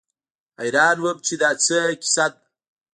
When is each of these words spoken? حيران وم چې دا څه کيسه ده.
حيران 0.59 0.97
وم 1.03 1.17
چې 1.25 1.33
دا 1.41 1.49
څه 1.65 1.77
کيسه 2.01 2.25
ده. 2.31 2.37